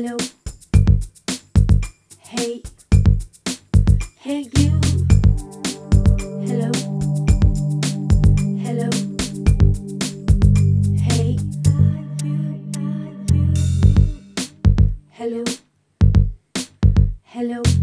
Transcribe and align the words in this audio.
Hello. 0.00 0.16
Hey. 2.20 2.62
Hey, 4.20 4.48
you. 4.56 4.80
Hello. 6.46 6.70
Hello. 8.62 8.90
Hey. 11.02 11.36
Hello. 15.10 15.44
Hello. 17.24 17.77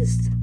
used. 0.00 0.39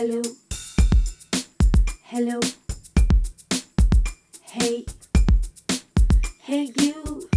Hello. 0.00 0.22
Hello. 2.04 2.40
Hey. 4.40 4.86
Hey, 6.40 6.72
you. 6.78 7.28